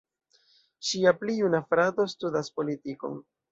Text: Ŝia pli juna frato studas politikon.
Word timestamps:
Ŝia 0.91 1.13
pli 1.19 1.35
juna 1.41 1.61
frato 1.69 2.09
studas 2.17 2.53
politikon. 2.59 3.25